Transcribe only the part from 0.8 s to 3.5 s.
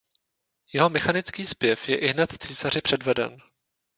mechanický zpěv je ihned císaři předveden.